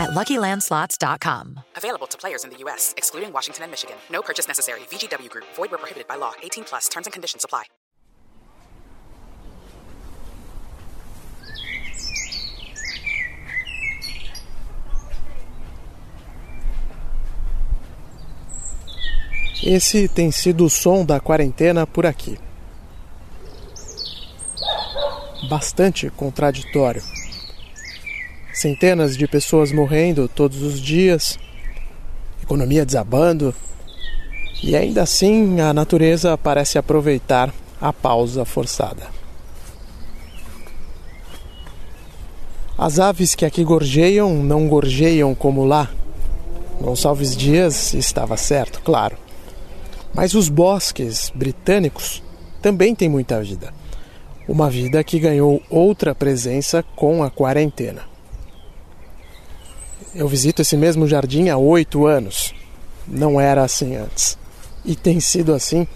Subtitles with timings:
[0.00, 1.60] at LuckyLandSlots.com.
[1.76, 3.96] Available to players in the U.S., excluding Washington and Michigan.
[4.10, 4.80] No purchase necessary.
[4.90, 5.44] VGW Group.
[5.54, 6.32] Void where prohibited by law.
[6.42, 6.88] 18 plus.
[6.88, 7.64] Terms and conditions apply.
[19.62, 22.38] Esse tem sido o som da quarentena por aqui.
[25.50, 27.02] Bastante contraditório.
[28.60, 31.38] Centenas de pessoas morrendo todos os dias,
[32.42, 33.54] economia desabando,
[34.62, 39.04] e ainda assim a natureza parece aproveitar a pausa forçada.
[42.76, 45.90] As aves que aqui gorjeiam não gorjeiam como lá.
[46.82, 49.16] Gonçalves Dias estava certo, claro.
[50.12, 52.22] Mas os bosques britânicos
[52.60, 53.72] também têm muita vida.
[54.46, 58.09] Uma vida que ganhou outra presença com a quarentena.
[60.14, 62.52] Eu visito esse mesmo jardim há oito anos.
[63.06, 64.36] Não era assim antes.
[64.84, 65.86] E tem sido assim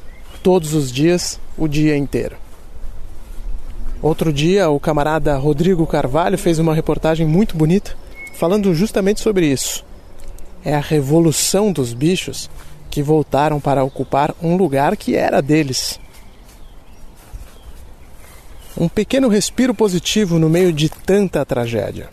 [0.42, 2.36] todos os dias, o dia inteiro.
[4.00, 7.96] Outro dia, o camarada Rodrigo Carvalho fez uma reportagem muito bonita
[8.34, 9.84] falando justamente sobre isso.
[10.64, 12.50] É a revolução dos bichos
[12.90, 15.98] que voltaram para ocupar um lugar que era deles.
[18.76, 22.10] Um pequeno respiro positivo no meio de tanta tragédia.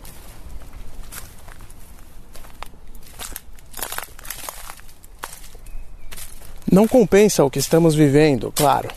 [6.72, 8.88] Não compensa o que estamos vivendo, claro,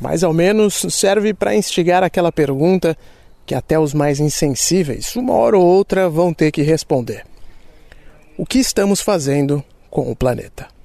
[0.00, 2.96] mas ao menos serve para instigar aquela pergunta
[3.44, 7.26] que até os mais insensíveis, uma hora ou outra, vão ter que responder:
[8.38, 10.77] O que estamos fazendo com o planeta?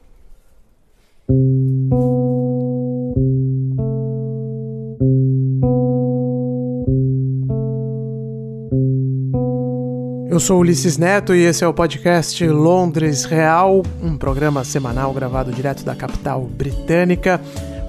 [10.33, 15.51] Eu sou Ulisses Neto e esse é o podcast Londres Real, um programa semanal gravado
[15.51, 17.39] direto da capital britânica.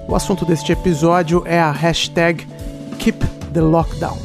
[0.07, 2.45] O assunto deste episódio é a hashtag
[2.99, 4.19] Keep the Lockdown,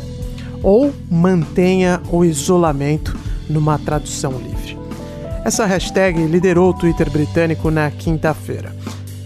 [0.62, 3.16] ou mantenha o isolamento
[3.48, 4.78] numa tradução livre.
[5.42, 8.76] Essa hashtag liderou o Twitter britânico na quinta-feira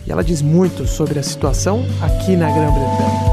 [0.06, 3.23] e ela diz muito sobre a situação aqui na Grã-Bretanha.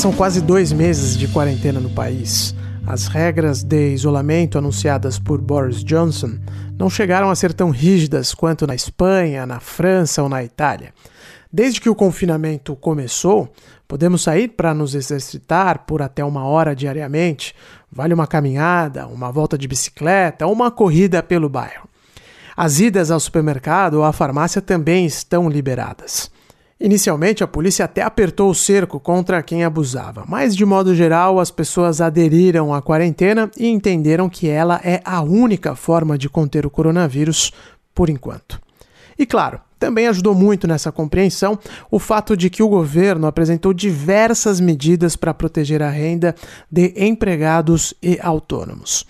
[0.00, 2.54] São quase dois meses de quarentena no país.
[2.86, 6.38] As regras de isolamento anunciadas por Boris Johnson
[6.78, 10.94] não chegaram a ser tão rígidas quanto na Espanha, na França ou na Itália.
[11.52, 13.52] Desde que o confinamento começou,
[13.86, 17.54] podemos sair para nos exercitar por até uma hora diariamente.
[17.92, 21.86] Vale uma caminhada, uma volta de bicicleta ou uma corrida pelo bairro.
[22.56, 26.30] As idas ao supermercado ou à farmácia também estão liberadas.
[26.80, 31.50] Inicialmente, a polícia até apertou o cerco contra quem abusava, mas de modo geral, as
[31.50, 36.70] pessoas aderiram à quarentena e entenderam que ela é a única forma de conter o
[36.70, 37.52] coronavírus
[37.94, 38.58] por enquanto.
[39.18, 41.58] E claro, também ajudou muito nessa compreensão
[41.90, 46.34] o fato de que o governo apresentou diversas medidas para proteger a renda
[46.70, 49.06] de empregados e autônomos.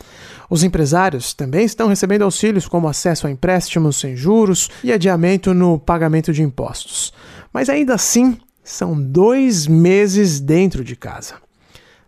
[0.49, 5.79] Os empresários também estão recebendo auxílios como acesso a empréstimos sem juros e adiamento no
[5.79, 7.13] pagamento de impostos.
[7.53, 11.35] Mas ainda assim, são dois meses dentro de casa.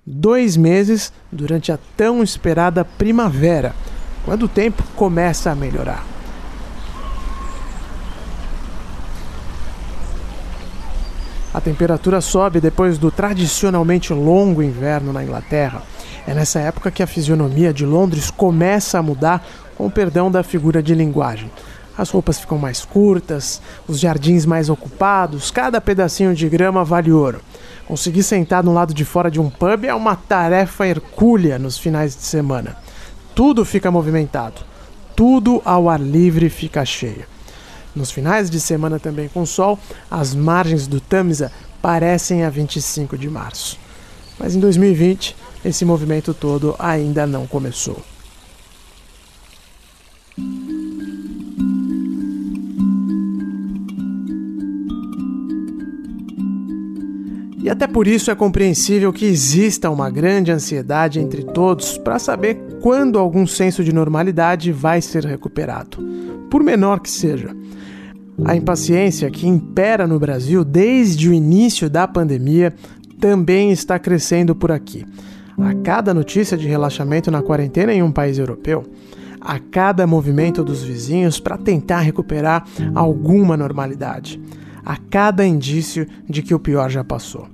[0.06, 3.75] Dois meses durante a tão esperada primavera,
[4.25, 6.06] quando o tempo começa a melhorar.
[11.54, 15.82] A temperatura sobe depois do tradicionalmente longo inverno na Inglaterra.
[16.26, 20.42] É nessa época que a fisionomia de Londres começa a mudar com o perdão da
[20.42, 21.50] figura de linguagem.
[21.97, 27.41] As roupas ficam mais curtas, os jardins mais ocupados, cada pedacinho de grama vale ouro.
[27.86, 32.16] Conseguir sentar no lado de fora de um pub é uma tarefa hercúlea nos finais
[32.16, 32.77] de semana.
[33.34, 34.62] Tudo fica movimentado,
[35.15, 37.27] tudo ao ar livre fica cheio.
[37.95, 39.78] Nos finais de semana também com sol,
[40.10, 41.53] as margens do Tamisa
[41.83, 43.78] parecem a 25 de março.
[44.38, 48.03] Mas em 2020, esse movimento todo ainda não começou.
[57.62, 62.59] E até por isso é compreensível que exista uma grande ansiedade entre todos para saber
[62.80, 65.98] quando algum senso de normalidade vai ser recuperado,
[66.50, 67.54] por menor que seja.
[68.44, 72.74] A impaciência que impera no Brasil desde o início da pandemia
[73.20, 75.06] também está crescendo por aqui.
[75.56, 78.82] A cada notícia de relaxamento na quarentena em um país europeu,
[79.41, 84.41] a cada movimento dos vizinhos para tentar recuperar alguma normalidade,
[84.84, 87.52] a cada indício de que o pior já passou.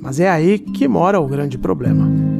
[0.00, 2.30] Mas é aí que mora o grande problema.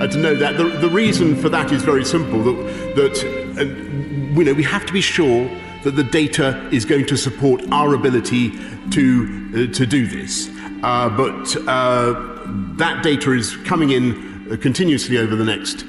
[0.00, 0.56] uh, to know that.
[0.56, 3.24] The, the, reason for that is very simple that, that
[3.58, 3.64] uh,
[4.38, 5.48] you know, we have to be sure
[5.84, 8.50] that the data is going to support our ability
[8.90, 10.50] to, uh, to do this.
[10.82, 12.14] Uh, but uh,
[12.76, 15.84] that data is coming in continuously over the next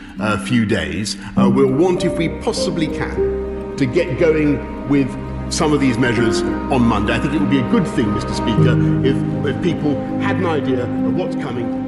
[0.47, 1.17] few days.
[1.35, 5.09] we'll want, if we possibly can, to get going with
[5.51, 6.41] some of these measures
[6.71, 7.13] on Monday.
[7.13, 8.33] I think it would be a good thing, Mr.
[8.33, 8.75] Speaker,
[9.05, 11.81] if, if people had an idea of what's coming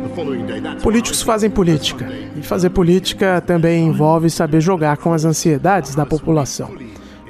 [0.84, 6.70] Políticos fazem política, e fazer política também envolve saber jogar com as ansiedades da população,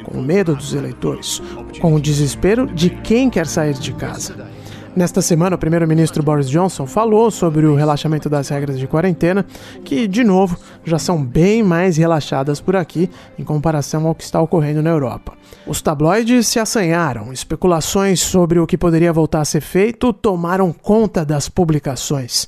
[0.03, 1.41] com o medo dos eleitores,
[1.79, 4.51] com o desespero de quem quer sair de casa.
[4.95, 9.43] Nesta semana, o primeiro-ministro Boris Johnson falou sobre o relaxamento das regras de quarentena,
[9.83, 10.55] que, de novo,
[10.85, 15.33] já são bem mais relaxadas por aqui em comparação ao que está ocorrendo na Europa.
[15.65, 21.25] Os tabloides se assanharam, especulações sobre o que poderia voltar a ser feito tomaram conta
[21.25, 22.47] das publicações.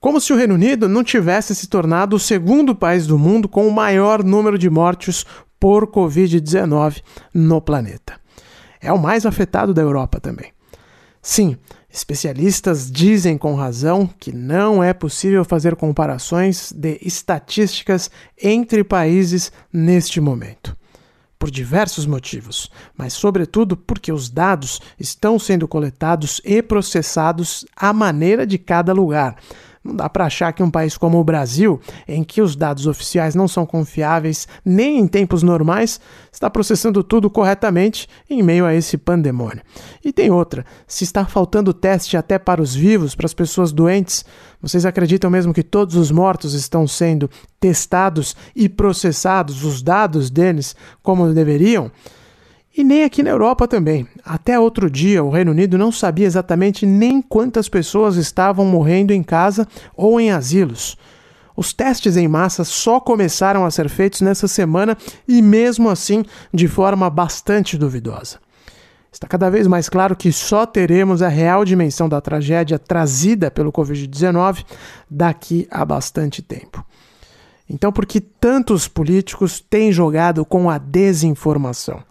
[0.00, 3.68] Como se o Reino Unido não tivesse se tornado o segundo país do mundo com
[3.68, 5.24] o maior número de mortes
[5.60, 7.02] por Covid-19
[7.32, 8.14] no planeta.
[8.80, 10.52] É o mais afetado da Europa também.
[11.24, 11.56] Sim,
[11.94, 18.10] Especialistas dizem com razão que não é possível fazer comparações de estatísticas
[18.42, 20.76] entre países neste momento.
[21.38, 22.68] Por diversos motivos,
[22.98, 29.36] mas sobretudo porque os dados estão sendo coletados e processados à maneira de cada lugar,
[29.84, 31.78] não dá para achar que um país como o Brasil,
[32.08, 36.00] em que os dados oficiais não são confiáveis nem em tempos normais,
[36.32, 39.62] está processando tudo corretamente em meio a esse pandemônio.
[40.02, 44.24] E tem outra: se está faltando teste até para os vivos, para as pessoas doentes,
[44.60, 47.28] vocês acreditam mesmo que todos os mortos estão sendo
[47.60, 51.90] testados e processados, os dados deles, como deveriam?
[52.76, 54.08] E nem aqui na Europa também.
[54.24, 59.22] Até outro dia, o Reino Unido não sabia exatamente nem quantas pessoas estavam morrendo em
[59.22, 60.96] casa ou em asilos.
[61.56, 64.98] Os testes em massa só começaram a ser feitos nessa semana
[65.28, 68.40] e, mesmo assim, de forma bastante duvidosa.
[69.12, 73.72] Está cada vez mais claro que só teremos a real dimensão da tragédia trazida pelo
[73.72, 74.64] Covid-19
[75.08, 76.84] daqui a bastante tempo.
[77.70, 82.02] Então, por que tantos políticos têm jogado com a desinformação?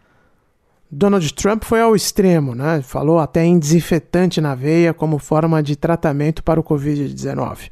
[0.96, 2.82] Donald Trump foi ao extremo, né?
[2.84, 7.72] falou até em desinfetante na veia como forma de tratamento para o Covid-19.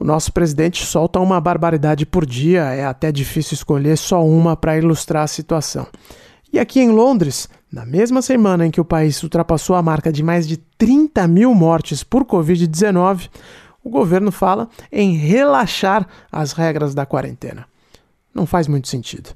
[0.00, 4.76] O nosso presidente solta uma barbaridade por dia, é até difícil escolher só uma para
[4.76, 5.86] ilustrar a situação.
[6.52, 10.24] E aqui em Londres, na mesma semana em que o país ultrapassou a marca de
[10.24, 13.30] mais de 30 mil mortes por Covid-19,
[13.82, 17.64] o governo fala em relaxar as regras da quarentena.
[18.34, 19.30] Não faz muito sentido.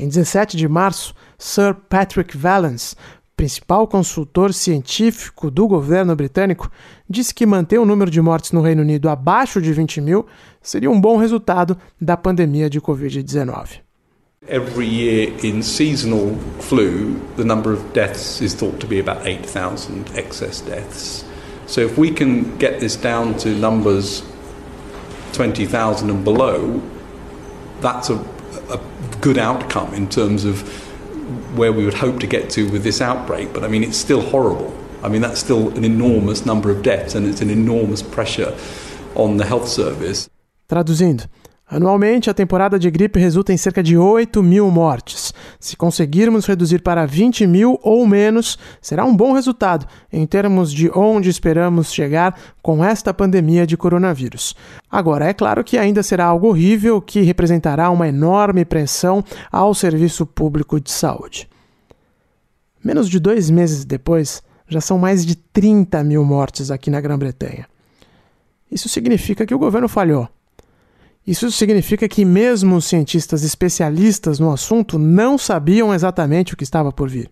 [0.00, 2.96] Em 17 de março, Sir Patrick Vallance,
[3.36, 6.70] principal consultor científico do governo britânico,
[7.06, 10.24] disse que manter o número de mortes no Reino Unido abaixo de 20 mil
[10.62, 13.80] seria um bom resultado da pandemia de Covid-19.
[14.48, 20.16] Every year in seasonal flu, the number of deaths is thought to be about 8,000
[20.16, 21.26] excess deaths.
[21.66, 24.22] So if we can get this down to numbers
[25.34, 26.80] 20,000 and below,
[27.82, 28.39] that's a
[28.70, 28.80] a
[29.20, 30.62] good outcome in terms of
[31.56, 33.52] where we would hope to get to with this outbreak.
[33.52, 34.76] But I mean, it's still horrible.
[35.02, 38.56] I mean, that's still an enormous number of deaths and it's an enormous pressure
[39.14, 40.28] on the health service.
[40.68, 41.26] Traduzindo,
[41.70, 45.32] Anualmente, a temporada de gripe resulta em cerca de 8 mil mortes.
[45.60, 50.90] Se conseguirmos reduzir para 20 mil ou menos, será um bom resultado em termos de
[50.92, 54.56] onde esperamos chegar com esta pandemia de coronavírus.
[54.90, 60.26] Agora, é claro que ainda será algo horrível que representará uma enorme pressão ao serviço
[60.26, 61.48] público de saúde.
[62.82, 67.68] Menos de dois meses depois, já são mais de 30 mil mortes aqui na Grã-Bretanha.
[68.68, 70.28] Isso significa que o governo falhou
[71.26, 76.90] isso significa que, mesmo os cientistas especialistas no assunto não sabiam exatamente o que estava
[76.90, 77.30] por vir.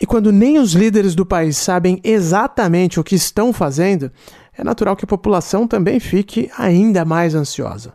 [0.00, 4.10] E quando nem os líderes do país sabem exatamente o que estão fazendo,
[4.56, 7.92] é natural que a população também fique ainda mais ansiosa.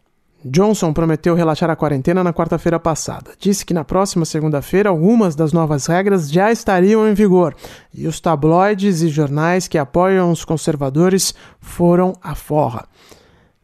[0.47, 3.31] Johnson prometeu relaxar a quarentena na quarta-feira passada.
[3.39, 7.55] Disse que na próxima segunda-feira algumas das novas regras já estariam em vigor
[7.91, 12.87] e os tabloides e jornais que apoiam os conservadores foram à forra.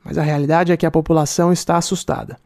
[0.03, 2.37] Mas a realidade é que a população está assustada.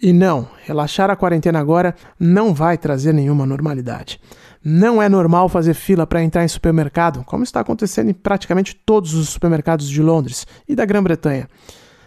[0.00, 4.20] E não, relaxar a quarentena agora não vai trazer nenhuma normalidade.
[4.62, 9.14] Não é normal fazer fila para entrar em supermercado, como está acontecendo em praticamente todos
[9.14, 11.48] os supermercados de Londres e da Grã-Bretanha.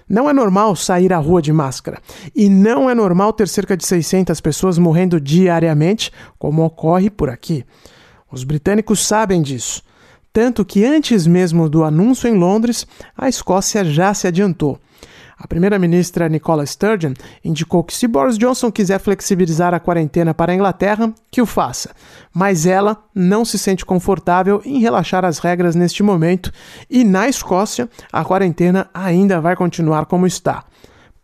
[0.10, 2.00] Não é normal sair à rua de máscara.
[2.36, 7.66] E não é normal ter cerca de 600 pessoas morrendo diariamente, como ocorre por aqui.
[8.32, 9.84] Os britânicos sabem disso.
[10.38, 12.86] Tanto que antes mesmo do anúncio em Londres,
[13.17, 14.77] a Escócia já se adiantou.
[15.36, 17.13] A primeira-ministra Nicola Sturgeon
[17.44, 21.89] indicou que se Boris Johnson quiser flexibilizar a quarentena para a Inglaterra, que o faça,
[22.32, 26.51] mas ela não se sente confortável em relaxar as regras neste momento
[26.88, 30.65] e na Escócia a quarentena ainda vai continuar como está,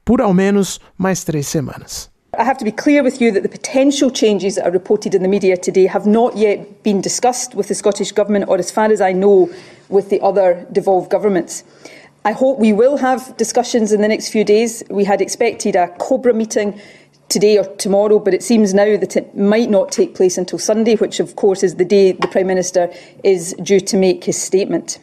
[0.03, 2.12] por ao menos mais três semanas.
[2.36, 5.22] I have to be clear with you that the potential changes that are reported in
[5.22, 8.92] the media today have not yet been discussed with the Scottish Government or, as far
[8.92, 9.52] as I know,
[9.90, 11.63] with the other devolved governments.
[12.25, 14.82] I hope we will have discussions in the next few days.
[14.90, 16.82] We had expected a COBRA meeting
[17.30, 20.96] today or tomorrow, but it seems now that it might not take place until Sunday,
[20.96, 22.92] which of course is the day the Prime Minister
[23.24, 24.98] is due to make his statement.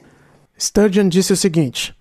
[0.59, 1.95] Sturgeon disse o seguinte: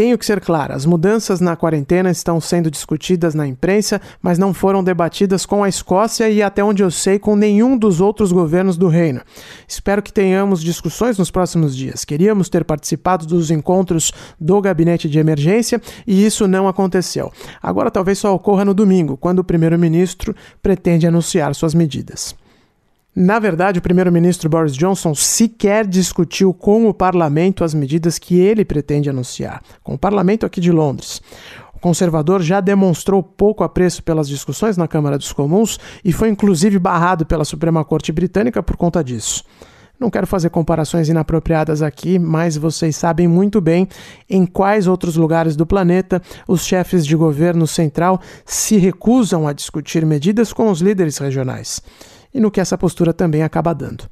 [0.00, 4.54] Tenho que ser clara, as mudanças na quarentena estão sendo discutidas na imprensa, mas não
[4.54, 8.78] foram debatidas com a Escócia e, até onde eu sei, com nenhum dos outros governos
[8.78, 9.20] do reino.
[9.68, 12.02] Espero que tenhamos discussões nos próximos dias.
[12.02, 17.30] Queríamos ter participado dos encontros do gabinete de emergência e isso não aconteceu.
[17.62, 22.34] Agora talvez só ocorra no domingo, quando o primeiro-ministro pretende anunciar suas medidas.
[23.14, 28.64] Na verdade, o primeiro-ministro Boris Johnson sequer discutiu com o parlamento as medidas que ele
[28.64, 31.20] pretende anunciar, com o parlamento aqui de Londres.
[31.74, 36.78] O conservador já demonstrou pouco apreço pelas discussões na Câmara dos Comuns e foi inclusive
[36.78, 39.42] barrado pela Suprema Corte Britânica por conta disso.
[39.98, 43.88] Não quero fazer comparações inapropriadas aqui, mas vocês sabem muito bem
[44.30, 50.06] em quais outros lugares do planeta os chefes de governo central se recusam a discutir
[50.06, 51.82] medidas com os líderes regionais
[52.32, 54.04] e no que essa postura também acaba dando.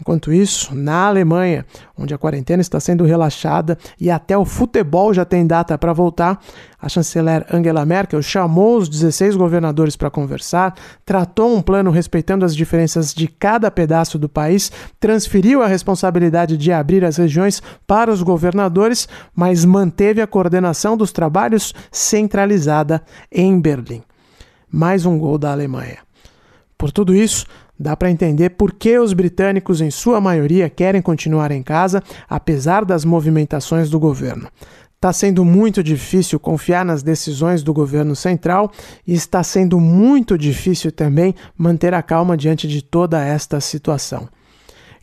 [0.00, 1.66] Enquanto isso, na Alemanha,
[1.96, 6.40] onde a quarentena está sendo relaxada e até o futebol já tem data para voltar,
[6.80, 12.56] a chanceler Angela Merkel chamou os 16 governadores para conversar, tratou um plano respeitando as
[12.56, 18.22] diferenças de cada pedaço do país, transferiu a responsabilidade de abrir as regiões para os
[18.22, 24.02] governadores, mas manteve a coordenação dos trabalhos centralizada em Berlim.
[24.72, 25.98] Mais um gol da Alemanha.
[26.80, 27.44] Por tudo isso,
[27.78, 32.86] dá para entender por que os britânicos, em sua maioria, querem continuar em casa, apesar
[32.86, 34.48] das movimentações do governo.
[34.96, 38.72] Está sendo muito difícil confiar nas decisões do governo central
[39.06, 44.26] e está sendo muito difícil também manter a calma diante de toda esta situação.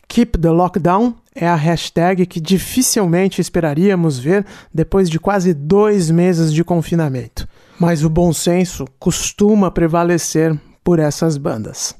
[0.08, 4.44] Keep the Lockdown é a hashtag que dificilmente esperaríamos ver
[4.74, 7.46] depois de quase dois meses de confinamento.
[7.78, 10.58] Mas o bom senso costuma prevalecer
[10.88, 11.94] por essas bandas.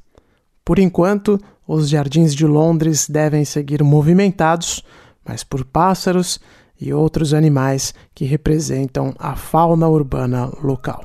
[0.65, 4.83] Por enquanto, os jardins de Londres devem seguir movimentados,
[5.23, 6.41] mas por pássaros
[6.81, 11.05] e outros animais que representam a fauna urbana local.